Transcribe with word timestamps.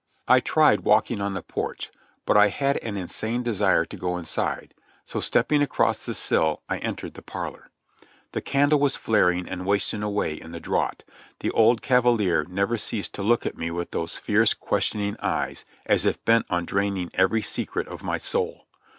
I 0.27 0.39
tried 0.39 0.79
walking 0.79 1.21
on 1.21 1.35
the 1.35 1.43
porch, 1.43 1.91
but 2.25 2.35
I 2.35 2.47
had 2.47 2.77
an 2.77 2.97
insane 2.97 3.43
desire 3.43 3.85
to 3.85 3.95
go 3.95 4.17
inside; 4.17 4.73
so 5.05 5.19
stepping 5.19 5.61
across 5.61 6.03
the 6.07 6.15
sill, 6.15 6.63
I 6.67 6.79
entered 6.79 7.13
the 7.13 7.21
parlor. 7.21 7.69
The 8.31 8.41
candle 8.41 8.79
was 8.79 8.95
flaring 8.95 9.47
and 9.47 9.63
wasting 9.63 10.01
away 10.01 10.33
in 10.33 10.53
the 10.53 10.59
draught; 10.59 11.05
the 11.41 11.51
old 11.51 11.83
cavalier 11.83 12.43
never 12.49 12.77
ceased 12.77 13.13
to 13.13 13.21
look 13.21 13.45
at 13.45 13.59
me 13.59 13.69
with 13.69 13.91
those 13.91 14.17
fierce, 14.17 14.55
questioning 14.55 15.17
eyes, 15.19 15.65
as 15.85 16.03
if 16.07 16.25
bent 16.25 16.47
on 16.49 16.65
draining 16.65 17.11
every 17.13 17.43
secret 17.43 17.87
of 17.87 18.01
my 18.01 18.17
soul. 18.17 18.65